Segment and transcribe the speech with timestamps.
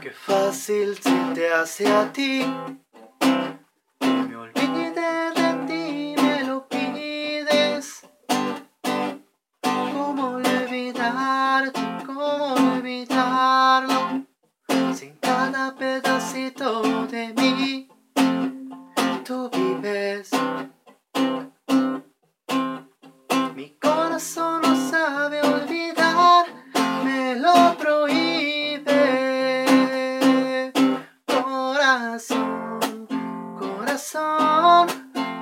[0.00, 2.44] Qué fácil se te hace a ti.
[4.00, 8.06] Me olvide de ti, me lo pides.
[9.60, 11.80] ¿Cómo olvidarte?
[12.06, 14.24] ¿Cómo olvidarlo?
[14.94, 17.88] Sin cada pedacito de mí,
[19.24, 20.30] tú vives.
[31.98, 33.08] Corazón,
[33.58, 34.86] corazón,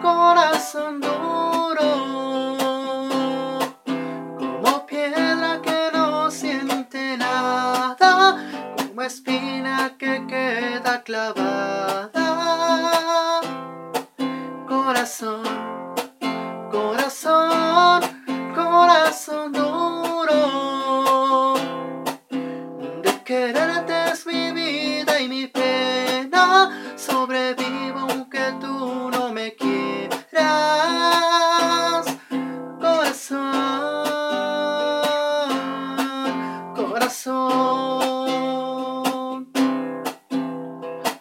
[0.00, 1.90] corazón duro.
[4.38, 8.38] Como piedra que no siente nada,
[8.74, 12.10] como espina que queda clavada.
[14.66, 15.42] Corazón,
[16.70, 18.00] corazón,
[18.54, 20.38] corazón duro.
[23.02, 24.45] De quererte es mi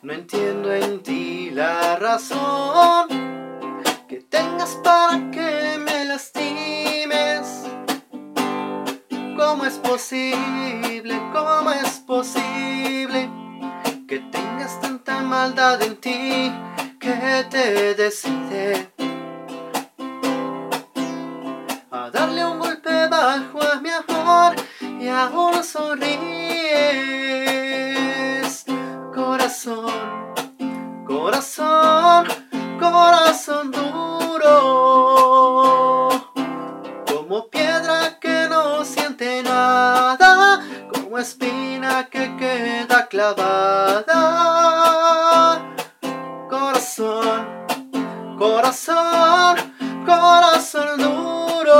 [0.05, 3.07] No entiendo en ti la razón
[4.07, 7.63] que tengas para que me lastimes.
[9.35, 11.19] ¿Cómo es posible?
[11.33, 13.31] ¿Cómo es posible
[14.07, 16.51] que tengas tanta maldad en ti
[16.99, 18.91] que te decide
[21.89, 24.55] a darle un golpe bajo a mi amor
[25.01, 26.94] y aún sonríes?
[38.19, 40.61] Que no siente nada,
[40.93, 44.15] como espina que queda clavada.
[46.49, 47.45] Corazón,
[48.37, 49.55] corazón,
[50.05, 51.73] corazón duro,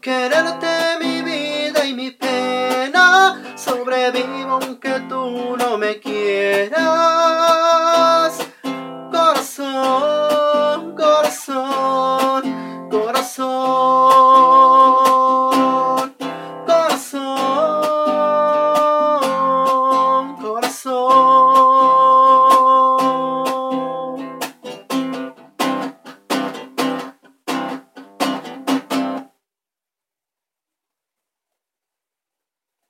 [0.00, 6.99] quererte mi vida y mi pena, sobrevivo aunque tú no me quieras.